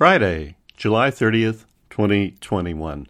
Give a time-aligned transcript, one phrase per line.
[0.00, 3.06] Friday, July 30th, 2021.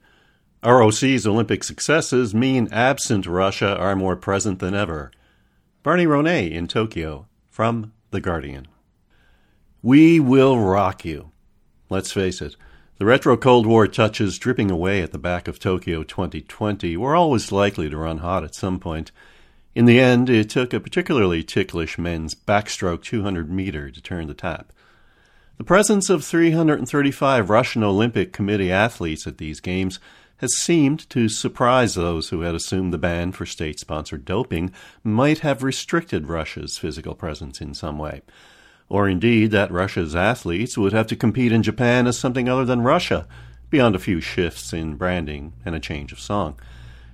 [0.65, 5.13] ROC's Olympic successes mean absent Russia are more present than ever.
[5.85, 8.67] Barney Ronay in Tokyo from The Guardian.
[9.83, 11.31] We will rock you.
[11.89, 12.57] Let's face it,
[12.99, 17.53] the retro Cold War touches dripping away at the back of Tokyo 2020 were always
[17.53, 19.13] likely to run hot at some point.
[19.77, 24.35] In the end, it took a particularly ticklish men's backstroke 200 meter to turn the
[24.35, 24.73] tap.
[25.59, 30.01] The presence of 335 Russian Olympic Committee athletes at these games
[30.39, 34.73] has seemed to surprise those who had assumed the ban for state sponsored doping
[35.05, 38.23] might have restricted Russia's physical presence in some way.
[38.89, 42.81] Or indeed, that Russia's athletes would have to compete in Japan as something other than
[42.81, 43.29] Russia,
[43.69, 46.59] beyond a few shifts in branding and a change of song.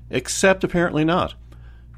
[0.09, 1.35] Except apparently not.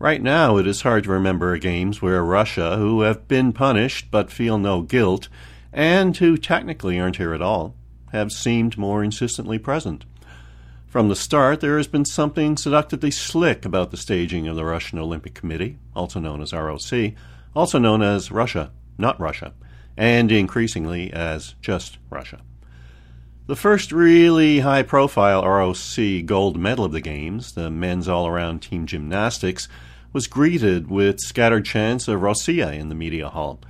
[0.01, 4.31] Right now, it is hard to remember games where Russia, who have been punished but
[4.31, 5.29] feel no guilt,
[5.73, 7.75] and who technically aren't here at all,
[8.13, 10.05] have seemed more insistently present.
[10.87, 14.99] From the start, there has been something seductively slick about the staging of the Russian
[14.99, 17.13] Olympic Committee, also known as ROC,
[17.55, 19.53] also known as Russia, not Russia,
[19.97, 22.41] and increasingly as just Russia.
[23.49, 28.61] The first really high profile ROC gold medal of the Games, the men's all around
[28.61, 29.69] team gymnastics,
[30.13, 33.61] was greeted with scattered chants of Rossiya in the media hall.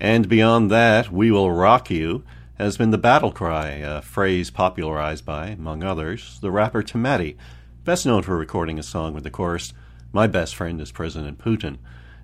[0.00, 2.24] And beyond that, we will rock you
[2.56, 7.36] has been the battle cry, a phrase popularized by, among others, the rapper Timati,
[7.84, 9.74] best known for recording a song with the chorus,
[10.12, 11.76] My best friend is President Putin,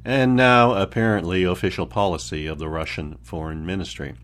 [0.07, 4.15] and now apparently official policy of the Russian Foreign Ministry.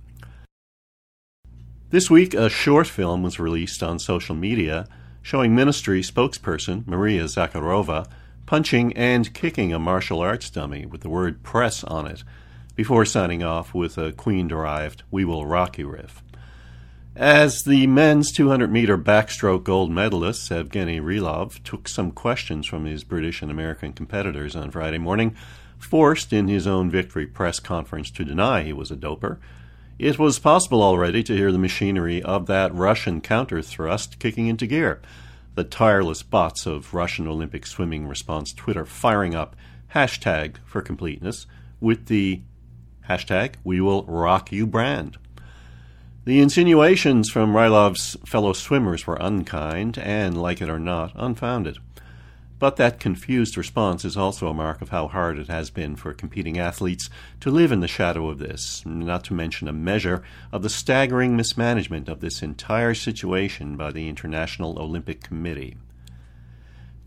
[1.90, 4.88] This week, a short film was released on social media
[5.20, 8.08] showing ministry spokesperson Maria Zakharova
[8.46, 12.24] punching and kicking a martial arts dummy with the word press on it
[12.74, 16.22] before signing off with a Queen derived We Will Rock You riff.
[17.14, 23.04] As the men's 200 meter backstroke gold medalist Evgeny Rylov took some questions from his
[23.04, 25.36] British and American competitors on Friday morning,
[25.78, 29.38] forced in his own victory press conference to deny he was a doper,
[29.98, 34.66] it was possible already to hear the machinery of that Russian counter thrust kicking into
[34.66, 35.00] gear,
[35.54, 39.54] the tireless bots of Russian Olympic swimming response Twitter firing up
[39.94, 41.46] hashtag for completeness
[41.78, 42.40] with the
[43.08, 45.16] Hashtag we will rock you brand.
[46.24, 51.78] The insinuations from Rylov's fellow swimmers were unkind and, like it or not, unfounded.
[52.60, 56.14] But that confused response is also a mark of how hard it has been for
[56.14, 60.62] competing athletes to live in the shadow of this, not to mention a measure of
[60.62, 65.76] the staggering mismanagement of this entire situation by the International Olympic Committee.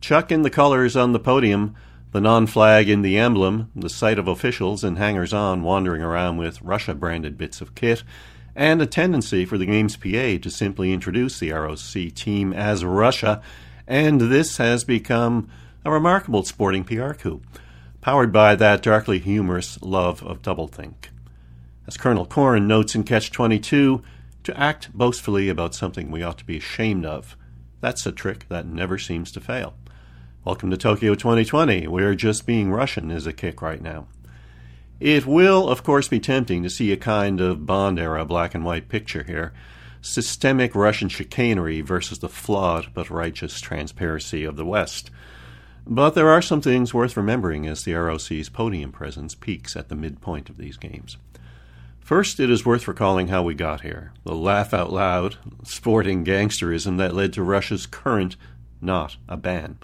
[0.02, 1.74] Chuck in the colors on the podium
[2.16, 6.38] the non flag in the emblem, the sight of officials and hangers on wandering around
[6.38, 8.04] with Russia branded bits of kit,
[8.56, 13.42] and a tendency for the game's PA to simply introduce the ROC team as Russia,
[13.86, 15.50] and this has become
[15.84, 17.42] a remarkable sporting PR coup,
[18.00, 21.10] powered by that darkly humorous love of doublethink.
[21.86, 24.02] As Colonel Korn notes in Catch 22,
[24.46, 27.36] to act boastfully about something we ought to be ashamed of,
[27.82, 29.74] that's a trick that never seems to fail.
[30.46, 34.06] Welcome to Tokyo 2020, where just being Russian is a kick right now.
[35.00, 38.64] It will, of course, be tempting to see a kind of Bond era black and
[38.64, 39.54] white picture here
[40.02, 45.10] systemic Russian chicanery versus the flawed but righteous transparency of the West.
[45.88, 49.96] But there are some things worth remembering as the ROC's podium presence peaks at the
[49.96, 51.18] midpoint of these games.
[52.00, 57.00] First, it is worth recalling how we got here the laugh out loud, sporting gangsterism
[57.00, 58.36] that led to Russia's current,
[58.80, 59.80] not a ban.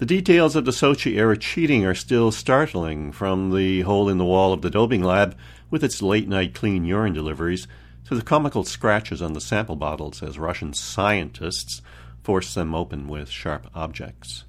[0.00, 4.24] The details of the Sochi era cheating are still startling, from the hole in the
[4.24, 5.36] wall of the doping lab
[5.68, 7.68] with its late night clean urine deliveries
[8.06, 11.82] to the comical scratches on the sample bottles as Russian scientists
[12.22, 14.44] forced them open with sharp objects.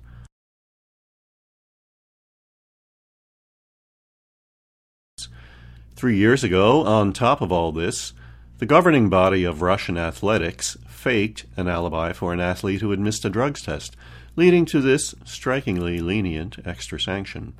[5.97, 8.13] Three years ago, on top of all this,
[8.59, 13.25] the governing body of Russian athletics faked an alibi for an athlete who had missed
[13.25, 13.97] a drugs test
[14.35, 17.53] leading to this strikingly lenient extra sanction.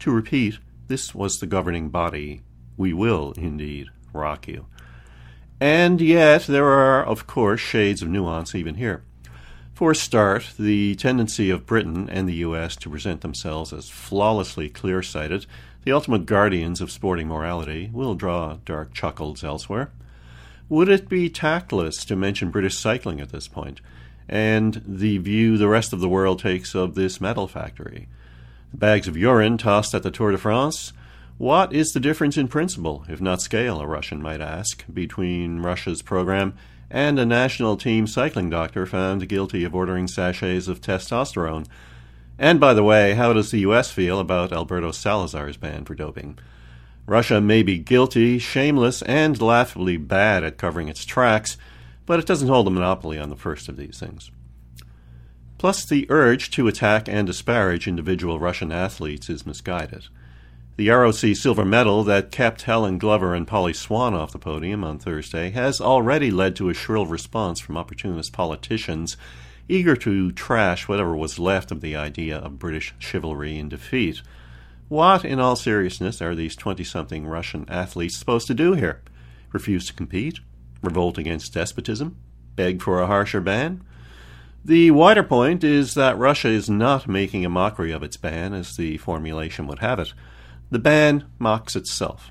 [0.00, 0.58] To repeat,
[0.88, 2.42] this was the governing body.
[2.76, 4.66] We will, indeed, rock you.
[5.60, 9.02] And yet, there are, of course, shades of nuance even here.
[9.74, 14.68] For a start, the tendency of Britain and the US to present themselves as flawlessly
[14.68, 15.46] clear sighted,
[15.84, 19.90] the ultimate guardians of sporting morality, will draw dark chuckles elsewhere.
[20.68, 23.80] Would it be tactless to mention British cycling at this point?
[24.28, 28.08] And the view the rest of the world takes of this medal factory.
[28.72, 30.92] Bags of urine tossed at the Tour de France.
[31.38, 36.02] What is the difference in principle, if not scale, a Russian might ask, between Russia's
[36.02, 36.54] program
[36.92, 41.66] and a national team cycling doctor found guilty of ordering sachets of testosterone.
[42.38, 43.90] And by the way, how does the U.S.
[43.90, 46.38] feel about Alberto Salazar's ban for doping?
[47.06, 51.56] Russia may be guilty, shameless, and laughably bad at covering its tracks,
[52.06, 54.30] but it doesn't hold a monopoly on the first of these things.
[55.58, 60.08] Plus, the urge to attack and disparage individual Russian athletes is misguided.
[60.76, 64.98] The ROC silver medal that kept Helen Glover and Polly Swann off the podium on
[64.98, 69.16] Thursday has already led to a shrill response from opportunist politicians
[69.68, 74.22] eager to trash whatever was left of the idea of British chivalry in defeat.
[74.88, 79.00] What, in all seriousness, are these 20 something Russian athletes supposed to do here?
[79.52, 80.40] Refuse to compete?
[80.82, 82.16] Revolt against despotism?
[82.56, 83.82] Beg for a harsher ban?
[84.64, 88.76] The wider point is that Russia is not making a mockery of its ban, as
[88.76, 90.12] the formulation would have it.
[90.70, 92.30] The ban mocks itself.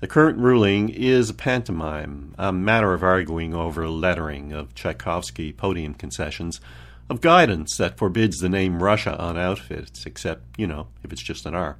[0.00, 5.94] The current ruling is a pantomime, a matter of arguing over lettering, of Tchaikovsky podium
[5.94, 6.60] concessions,
[7.08, 11.46] of guidance that forbids the name Russia on outfits, except, you know, if it's just
[11.46, 11.76] an R.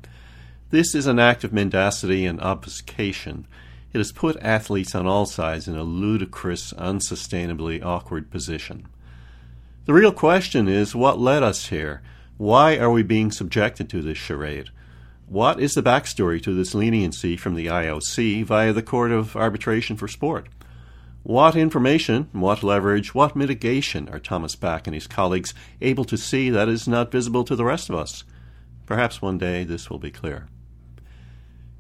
[0.70, 3.46] This is an act of mendacity and obfuscation.
[3.94, 8.88] It has put athletes on all sides in a ludicrous, unsustainably awkward position.
[9.85, 12.02] The real question is what led us here?
[12.37, 14.70] Why are we being subjected to this charade?
[15.29, 19.97] What is the backstory to this leniency from the IOC via the Court of Arbitration
[19.97, 20.49] for Sport?
[21.23, 26.50] What information, what leverage, what mitigation are Thomas Bach and his colleagues able to see
[26.50, 28.25] that is not visible to the rest of us?
[28.87, 30.49] Perhaps one day this will be clear.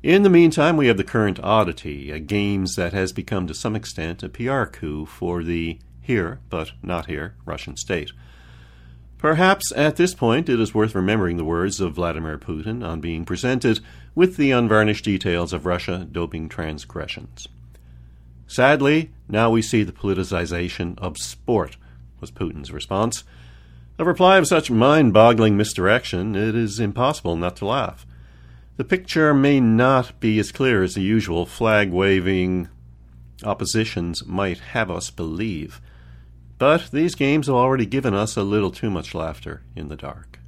[0.04, 3.74] In the meantime, we have the current oddity, a games that has become to some
[3.74, 8.12] extent a PR coup for the here, but not here, Russian state.
[9.16, 13.24] Perhaps at this point it is worth remembering the words of Vladimir Putin on being
[13.24, 13.80] presented
[14.14, 17.48] with the unvarnished details of Russia doping transgressions.
[18.46, 21.78] Sadly, now we see the politicization of sport,
[22.20, 23.24] was Putin's response.
[23.98, 28.04] A reply of such mind boggling misdirection, it is impossible not to laugh.
[28.76, 32.68] The picture may not be as clear as the usual flag waving
[33.44, 35.80] oppositions might have us believe.
[36.58, 40.40] But these games have already given us a little too much laughter in the dark.